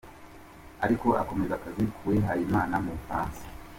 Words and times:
Ariko 0.85 1.07
akomeza 1.21 1.53
akazi 1.55 1.83
k’uwihayimana 1.95 2.75
mu 2.83 2.91
Bufaransa. 2.97 3.43